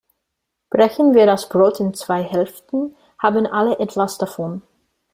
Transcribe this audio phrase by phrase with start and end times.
[0.71, 4.63] Brechen wir das Brot in zwei Hälften, haben alle etwas davon.